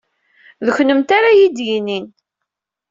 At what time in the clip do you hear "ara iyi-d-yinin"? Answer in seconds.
1.17-2.05